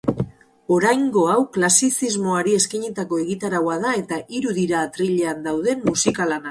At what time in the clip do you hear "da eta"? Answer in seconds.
3.85-4.21